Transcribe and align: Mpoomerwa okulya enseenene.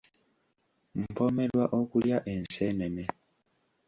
Mpoomerwa 1.01 1.63
okulya 1.79 2.17
enseenene. 2.33 3.03